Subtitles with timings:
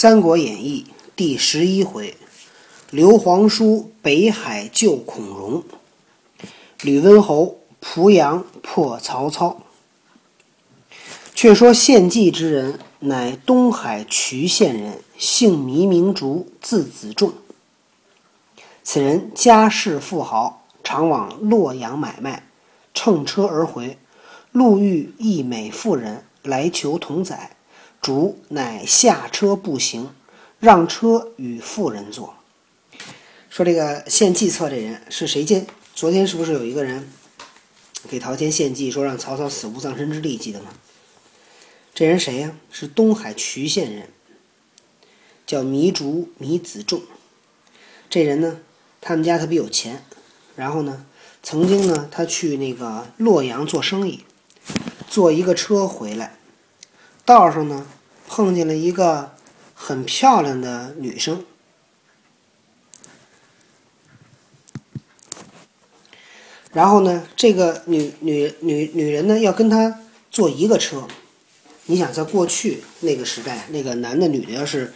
[0.00, 2.16] 三国演义》第十一回，
[2.88, 5.62] 刘皇叔北海救孔融，
[6.80, 9.60] 吕温侯濮阳破曹操。
[11.34, 17.34] 却说献计之人，乃东海渠县人，姓糜，名竹，字子仲。
[18.82, 22.46] 此人家世富豪，常往洛阳买卖，
[22.94, 23.98] 乘车而回，
[24.52, 27.58] 路遇一美妇人，来求同载。
[28.00, 30.14] 主乃下车步行，
[30.58, 32.34] 让车与妇人坐。
[33.50, 35.66] 说这个献计策这人是谁见？
[35.94, 37.10] 昨天是不是有一个人
[38.08, 40.38] 给陶谦献计，说让曹操死无葬身之地？
[40.38, 40.70] 记得吗？
[41.92, 42.56] 这人谁呀？
[42.70, 44.08] 是东海渠县人，
[45.46, 47.02] 叫糜竺糜子仲。
[48.08, 48.60] 这人呢，
[49.02, 50.02] 他们家特别有钱，
[50.56, 51.04] 然后呢，
[51.42, 54.24] 曾经呢，他去那个洛阳做生意，
[55.06, 56.38] 坐一个车回来。
[57.30, 57.86] 道上呢，
[58.26, 59.30] 碰见了一个
[59.72, 61.44] 很漂亮的女生，
[66.72, 71.06] 然后呢，这个女女女女人呢要跟他坐一个车。
[71.86, 74.92] 你想，在过去那个时代，那个男的女的要是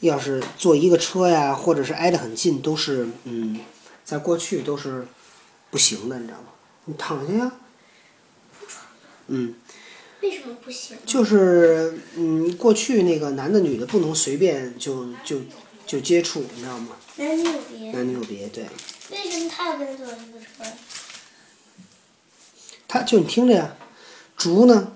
[0.00, 3.60] 要是坐一个车呀，或者是挨得很近，都是嗯，
[4.04, 5.08] 在过去都是
[5.70, 6.48] 不行的，你知道吗？
[6.84, 7.52] 你躺下呀，
[9.28, 9.54] 嗯。
[10.28, 10.94] 为什么不行？
[11.06, 15.40] 就是嗯，过去那个男的女的不能随便就就
[15.86, 16.96] 就接触，你知道吗？
[17.16, 17.92] 男女有别。
[17.92, 18.66] 男女有别，对。
[19.10, 20.70] 为什么他要跟坐一个车？
[22.86, 23.74] 他就你听着呀，
[24.36, 24.92] 竹呢，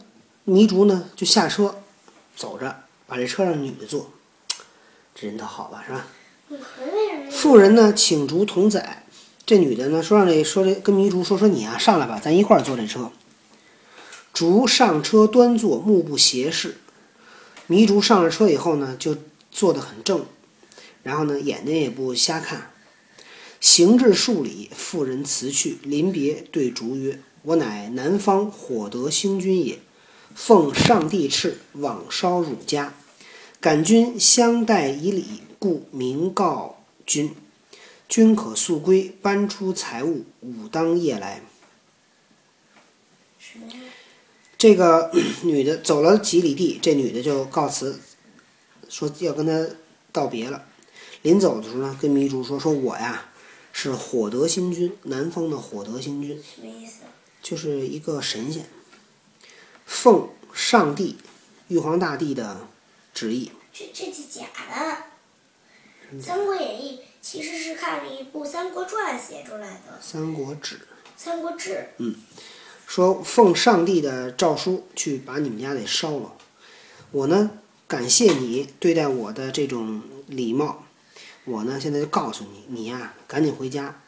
[0.46, 1.76] 糜竺呢就下车，
[2.36, 4.10] 走着把这车让女的坐，
[5.14, 6.06] 这人倒好吧，是吧？
[7.30, 9.06] 妇人呢请竹同载，
[9.46, 13.10] 这女的呢说让这说这跟糜竺说说你啊上来吧，咱一块儿坐这车。
[14.32, 16.76] 竹上车端坐，目不斜视。
[17.68, 19.16] 糜竺上了车以后呢，就
[19.50, 20.24] 坐得很正，
[21.02, 22.70] 然后呢，眼睛也不瞎看。
[23.60, 29.78] 行至数里，妇人辞去，临别对竹曰：“我乃南方火德星君也，
[30.34, 32.92] 奉上帝敕往烧汝家，
[33.60, 37.34] 感君相待以礼，故明告君。
[38.08, 41.42] 君可速归，搬出财物，吾当夜来。”
[44.62, 45.10] 这个
[45.42, 47.98] 女的走了几里地，这女的就告辞，
[48.88, 49.68] 说要跟他
[50.12, 50.64] 道别了。
[51.22, 53.24] 临走的时候呢，跟糜竺说：“说我呀，
[53.72, 56.40] 是火德星君，南方的火德星君。
[56.40, 57.00] 什么意思？
[57.42, 58.66] 就是一个神仙，
[59.84, 61.16] 奉上帝、
[61.66, 62.68] 玉皇大帝的
[63.12, 63.50] 旨意。
[63.72, 69.98] 这这是假的，《三国演义》其实是看了一部《三国传》写出来的。
[70.00, 70.76] 《三国志》。
[71.16, 71.70] 《三国志》。
[71.98, 72.14] 嗯。
[72.94, 76.34] 说奉上帝的诏书去把你们家给烧了，
[77.10, 77.52] 我呢
[77.88, 80.84] 感谢你对待我的这种礼貌，
[81.46, 83.98] 我呢现在就告诉你，你呀赶紧回家，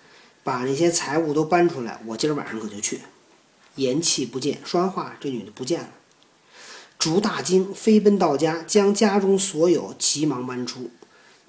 [0.43, 3.01] 把那些财物都搬出来，我今儿晚上可就去。
[3.77, 5.89] 言气不见，说完话，这女的不见了。
[6.99, 10.91] 竹大惊，飞奔到家，将家中所有急忙搬出。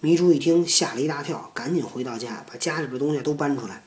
[0.01, 3.83] 糜竺一听，吓了一大跳，赶紧回到家，把家里边东西都搬出来。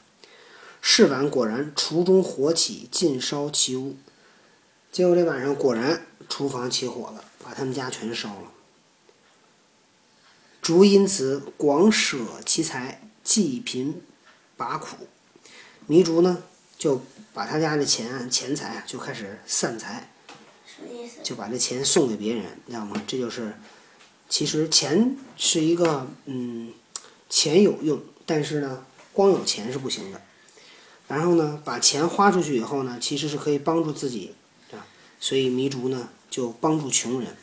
[0.90, 3.94] 是晚果然厨中火起，尽烧其屋。
[4.90, 8.50] 结果这晚上果然厨房起火了，把他们家全烧了。
[10.62, 14.00] 竹因此广舍其财，济贫
[14.56, 15.06] 拔苦。
[15.88, 16.42] 糜竺呢，
[16.78, 17.02] 就
[17.34, 20.10] 把他家的钱钱财啊就开始散财，
[21.22, 23.00] 就把这钱送给别人，你知道吗？
[23.06, 23.52] 这就是，
[24.30, 26.72] 其实钱是一个，嗯，
[27.28, 30.22] 钱有用，但是呢，光有钱是不行的。
[31.08, 34.34] 然后呢，把钱花出去以后呢，其实是可以帮助自己，
[34.72, 34.86] 啊，
[35.18, 37.34] 所以糜竺呢就帮助穷人。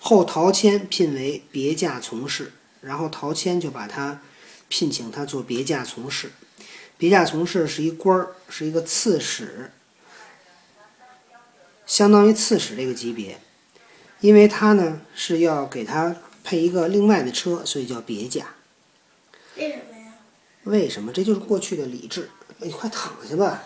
[0.00, 4.20] 后陶谦聘为别驾从事，然后陶谦就把他
[4.68, 6.32] 聘请他做别驾从事。
[6.96, 9.70] 别驾从事是一官儿，是一个刺史，
[11.84, 13.38] 相当于刺史这个级别。
[14.20, 18.54] 因为他呢是要给他配一个另外的车，所以叫别驾。
[20.64, 21.12] 为什么？
[21.12, 22.30] 这就是过去的礼制。
[22.58, 23.64] 你快躺下吧。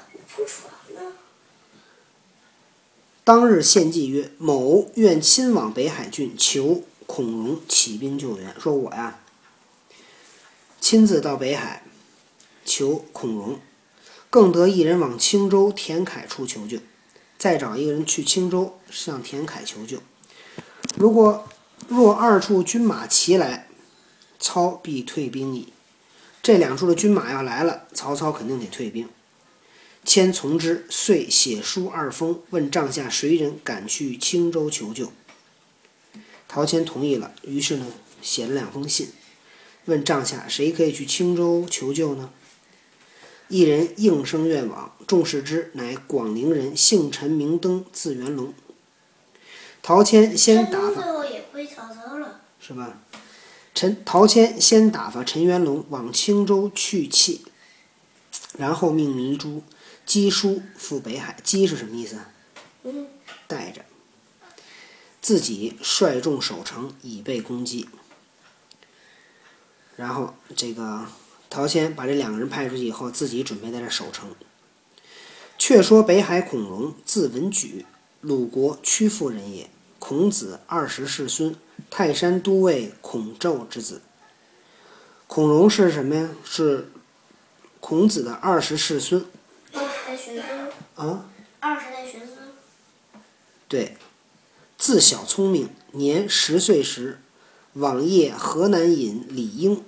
[3.23, 9.19] 当日献计曰：“某愿亲往北海郡，求孔融起兵救援。”说我呀，
[10.81, 11.83] 亲自到北海
[12.65, 13.61] 求孔融，
[14.31, 16.79] 更得一人往青州田凯处求救，
[17.37, 19.99] 再找一个人去青州向田凯求救。
[20.97, 21.49] 如果
[21.89, 23.69] 若二处军马齐来，
[24.39, 25.73] 操必退兵矣。
[26.47, 29.09] 这两处的军马要来了，曹操肯定得退兵。
[30.05, 35.11] 谦从之，遂写书二封，问帐下谁人敢去青州求救。
[36.47, 37.87] 陶谦同意了，于是呢，
[38.23, 39.09] 写了两封信，
[39.87, 42.31] 问帐下谁可以去青州求救呢？
[43.49, 48.55] 一人应声愿往，众视之，乃广陵人，姓陈，名登，字元龙。
[49.83, 52.43] 陶谦先山打发最后也归曹操了。
[52.61, 53.01] 是吧？
[53.77, 57.45] 陈陶谦先打发陈元龙往青州去气，
[58.57, 59.63] 然后命糜竺
[60.07, 61.37] 姬书赴北海。
[61.45, 62.33] 姬是什么意思啊？
[62.85, 63.07] 嗯，
[63.47, 63.85] 带着，
[65.21, 67.87] 自己率众守城以备攻击。
[69.97, 71.05] 然后这个
[71.51, 74.35] 陶谦把这两个人派出去以后，自己准备在这守城。
[75.59, 77.85] 却说北海孔融，字文举，
[78.23, 79.69] 鲁国曲阜人也。
[79.99, 81.57] 孔子二十世孙，
[81.91, 84.03] 泰山都尉孔宙之子。
[85.27, 86.31] 孔融是什么呀？
[86.45, 86.91] 是
[87.81, 89.25] 孔子的二十世孙
[89.73, 91.27] 二十代玄孙，啊。
[91.61, 92.39] 二十代玄孙。
[93.69, 93.97] 对，
[94.79, 97.19] 自小聪明，年十岁时，
[97.73, 99.83] 往谒河南尹李英。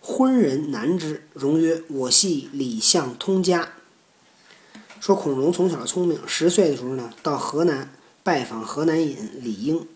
[0.00, 3.72] 昏人难之，荣曰：“我系李相通家。”
[5.00, 7.90] 说孔融从小聪明，十岁的时候呢，到河南
[8.28, 9.88] 拜访河南尹李英。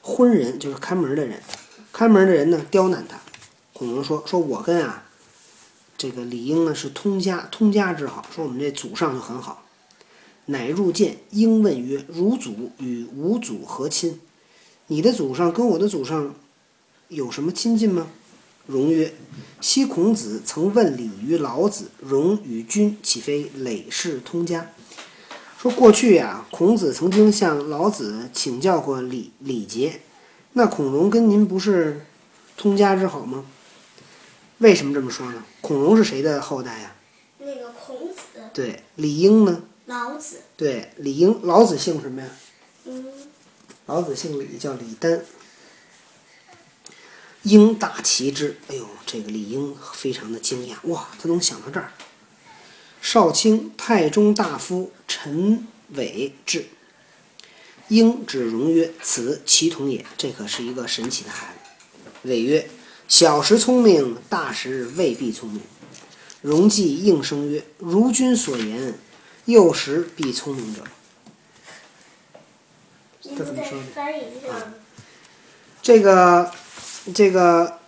[0.00, 1.42] 昏人就是看门的人，
[1.92, 3.20] 看门的人呢刁难他。
[3.74, 5.04] 孔融说：“说我跟啊，
[5.98, 9.66] 这个李英呢是通家，通家之好，说我们这祖上就很好。”
[10.46, 14.18] 乃入见，应问曰：“汝祖与吾祖何亲？
[14.86, 16.34] 你的祖上跟我的祖上
[17.08, 18.06] 有什么亲近吗？”
[18.66, 19.12] 荣曰
[19.60, 24.70] ：“昔孔子曾问礼于老子，荣与君岂非累世通家？”
[25.58, 30.02] 说过去呀、孔子曾经向老子请教过礼礼节，
[30.52, 32.04] 那孔融跟您不是
[32.58, 33.46] 通家之好吗？
[34.58, 35.42] 为什么这么说呢？
[35.62, 36.94] 孔融是谁的后代呀、
[37.38, 38.20] 那个孔子、
[38.52, 39.62] 对，李英呢？
[39.86, 42.28] 老子，对，李英，老子姓什么呀？
[42.84, 43.06] 嗯，
[43.86, 45.24] 老子姓李，叫李丹。
[47.42, 51.92] 英大奇之，哎呦，这个李英非常的惊讶，哇，他能想到这儿。
[53.06, 56.66] 少卿太中大夫陈伟志。
[57.86, 61.70] 应指荣曰：“此其同也。”这可是一个神奇的孩子。
[62.28, 62.68] 伟曰
[63.06, 65.62] ：“小时聪明，大时未必聪明。”
[66.42, 68.98] 荣既应声曰：“如君所言，
[69.44, 70.82] 幼时必聪明者。”
[73.22, 73.84] 这怎么说呢
[74.50, 74.74] 啊
[75.80, 76.50] 这个
[77.14, 77.78] 这个这个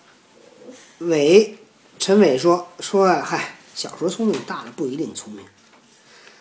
[0.98, 1.58] 伟
[1.98, 5.44] 陈伟说说啊，嗨，小时候聪明，大了不一定聪明。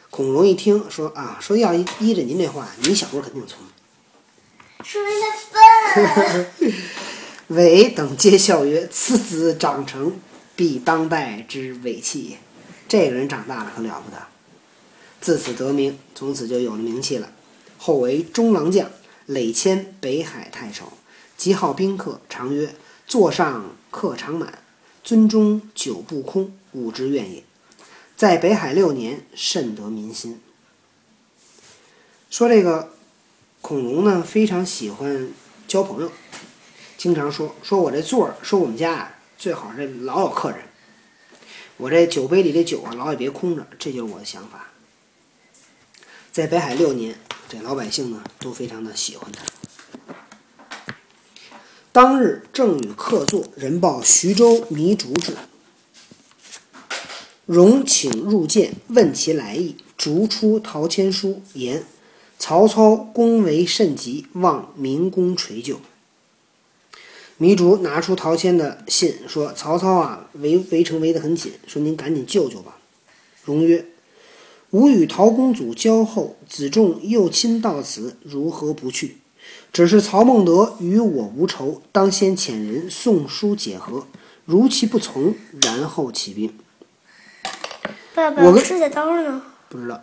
[0.10, 3.70] 孔融一听说啊，说要依依着您这话，你小时候肯定聪明。
[4.84, 6.74] 说明他笨。
[7.56, 10.20] 伟等皆笑曰：“此子长成，
[10.56, 12.40] 必当代之伟器也。”
[12.90, 14.18] 这个人长大了可了不得，
[15.22, 17.32] 自此得名，从此就有了名气了。
[17.78, 18.90] 后为中郎将，
[19.28, 20.92] 累迁北海太守，
[21.38, 22.74] 极好宾客，常曰
[23.06, 24.64] ：“座上客常满，
[25.08, 27.42] 尊中酒不空，吾之愿也。”
[28.18, 30.42] 在北海六年，甚得民心。
[32.30, 32.92] 说这个
[33.62, 35.30] 孔融呢，非常喜欢
[35.66, 36.12] 交朋友。
[36.98, 40.60] 经常说说我这座儿，说我们家啊，最好是老有客人。
[41.78, 44.72] 我这酒杯里的酒啊，老也别空着，这就是我的想法。
[46.34, 47.18] 在北海六年，
[47.48, 49.46] 这老百姓呢都非常的喜欢他。
[51.98, 55.34] 当日正与客坐，人报徐州糜竺至，
[57.48, 59.78] 荣请入见，问其来意。
[59.98, 61.84] 逐出陶谦书，言
[62.38, 65.80] 曹操功为甚急，望明公垂救。
[67.40, 72.78] 糜竺拿出陶谦的信，说：“曹操啊，围围城围得很紧，说您赶紧救救吧。”
[73.44, 73.84] 荣曰
[74.70, 79.18] ：“吾与陶公祖交厚，子仲又亲到此，如何不去？
[79.72, 84.08] 只是曹孟德与我无仇，当先遣人送书解和，
[84.46, 86.54] 如其不从，然后起兵。”
[88.16, 89.44] 爸我跟是在刀呢。
[89.70, 90.02] 不知道，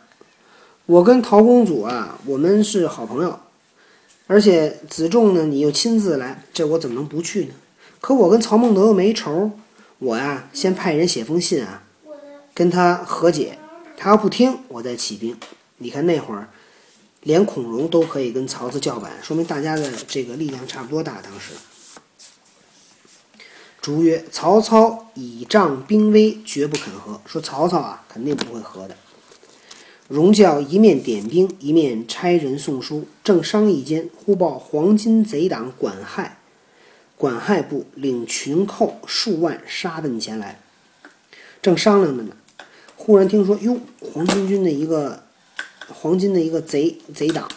[0.86, 3.40] 我跟陶公祖啊，我们是好朋友，
[4.26, 7.54] 而且子仲呢，你又亲自来，这我怎么能不去呢？
[8.00, 9.50] 可我跟曹孟德又没仇，
[9.98, 11.82] 我呀，先派人写封信啊，
[12.52, 13.58] 跟他和解，
[13.96, 15.36] 他要不听，我再起兵。
[15.78, 16.48] 你看那会儿，
[17.24, 21.20] 连孔融都可以跟曹操叫板，说明大家的这个力量差不多大。
[21.22, 21.54] 当时，
[23.80, 28.96] 竹曰：“曹操倚仗兵威，绝不肯和。”说曹操啊，肯定不会和的。
[30.06, 33.06] 荣教一面点兵，一面差人送书。
[33.24, 36.38] 正商议间，忽报黄巾贼党管亥，
[37.16, 40.60] 管亥部领群寇数万杀奔前来。
[41.62, 42.36] 正商量着呢，
[42.96, 45.23] 忽然听说，哟，黄巾军的一个
[45.88, 47.48] 黄金的一个贼贼党，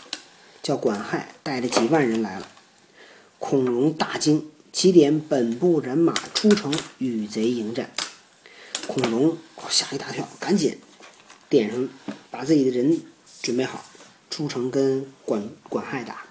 [0.61, 2.47] 叫管亥，带着几万人来了。
[3.39, 7.91] 孔融大惊，启点本部人马出城与贼迎战。
[8.85, 9.37] 孔融
[9.69, 10.77] 吓一大跳，赶紧
[11.47, 11.87] 点上，
[12.29, 13.01] 把自己的人
[13.41, 13.85] 准备好，
[14.29, 16.23] 出城跟管管亥打。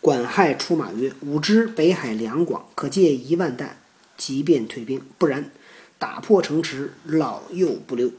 [0.00, 3.76] 管亥出马曰：“吾知北海两广，可借一万担，
[4.16, 5.50] 即便退兵；不然，
[5.98, 8.12] 打破城池，老幼不留。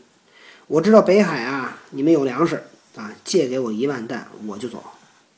[0.68, 2.64] 我知道北海啊，你们有粮食，
[3.30, 4.80] 借给我一万担，我就走；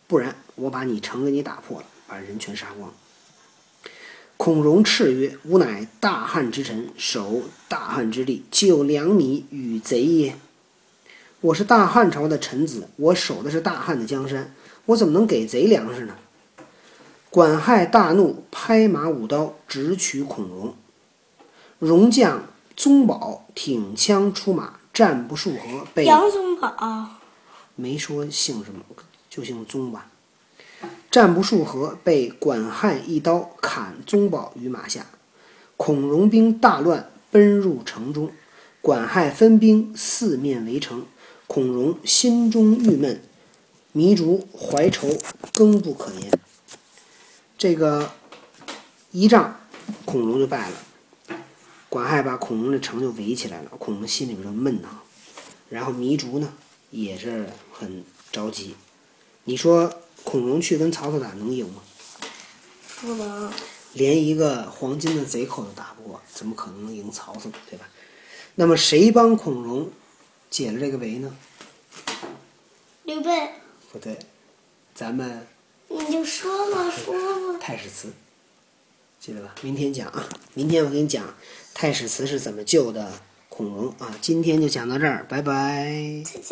[0.07, 2.89] 不然，我把你城给你打破了，把人全杀光。”
[4.37, 10.37] 孔融叱曰：“吾乃大汉之臣，守大汉之力，岂有粮米与贼也？
[11.41, 14.55] 我是大汉朝的臣子，我守的是大汉的江山，
[14.85, 16.15] 我怎么能给贼粮食呢？”
[17.29, 20.73] 管亥大怒，拍马舞刀，直取孔融。
[21.79, 22.45] 融将
[22.77, 27.20] 宗保挺枪出马，战不数合，被杨宗保，
[27.81, 28.85] 没说姓什么，
[29.27, 30.11] 就姓宗吧。
[31.09, 35.07] 战不数合，被管亥一刀砍宗保于马下。
[35.75, 38.31] 孔融兵大乱，奔入城中。
[38.81, 41.05] 管亥分兵四面围城，
[41.47, 43.21] 孔融心中郁闷，
[43.93, 45.07] 糜竺怀愁，
[45.53, 46.31] 更不可言。
[47.57, 48.11] 这个
[49.11, 49.59] 一仗，
[50.05, 50.75] 孔融就败了。
[51.89, 54.87] 管亥把孔融的城就围起来了，孔融心里边就闷呐。
[55.69, 56.51] 然后糜竺呢，
[56.91, 58.75] 也是很着急。
[59.45, 59.91] 你说
[60.23, 61.81] 孔融去跟曹操打能赢吗？
[63.01, 63.51] 不能。
[63.93, 67.55] 连一个黄金的贼寇都打不过，怎么可能能赢曹操呢？
[67.69, 67.89] 对吧？
[68.55, 69.89] 那么谁帮孔融
[70.49, 71.35] 解了这个围呢？
[73.03, 73.49] 刘备，
[73.91, 74.17] 不对，
[74.93, 75.45] 咱们
[75.89, 77.59] 你就说嘛，说嘛。
[77.59, 78.13] 太史慈，
[79.19, 79.55] 记得吧？
[79.61, 81.33] 明天讲啊，明天我给你讲
[81.73, 83.11] 太史慈是怎么救的
[83.49, 84.15] 孔融啊。
[84.21, 86.23] 今天就讲到这儿，拜拜。
[86.23, 86.43] 再见。